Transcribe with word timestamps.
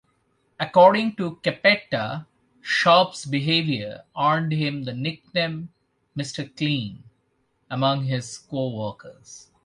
According 0.59 1.15
to 1.17 1.35
Cappetta, 1.43 2.25
Sharpe's 2.59 3.23
behavior 3.23 4.03
earned 4.19 4.51
him 4.51 4.81
the 4.85 4.93
nickname 4.95 5.69
"Mr. 6.17 6.49
Clean" 6.57 7.03
among 7.69 8.05
his 8.05 8.39
co-workers. 8.39 9.51